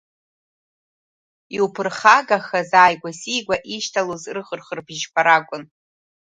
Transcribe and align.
Иуԥырхагахаз 1.55 2.69
ааигәа-сигәа 2.81 3.55
ишьҭалоз 3.75 4.23
рыхырхыр 4.35 4.79
бжьқәа 4.87 5.21
ракәын. 5.27 5.63